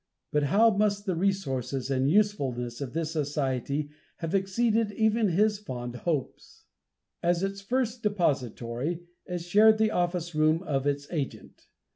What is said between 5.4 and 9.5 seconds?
fond hopes! As its first depository, it